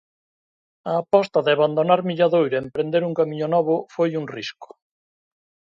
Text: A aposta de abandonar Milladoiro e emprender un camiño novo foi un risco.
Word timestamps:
A 0.91 0.93
aposta 1.01 1.39
de 1.45 1.51
abandonar 1.53 1.99
Milladoiro 2.07 2.55
e 2.57 2.61
emprender 2.65 3.01
un 3.09 3.13
camiño 3.19 3.47
novo 3.55 3.75
foi 3.93 4.09
un 4.21 4.25
risco. 4.35 4.67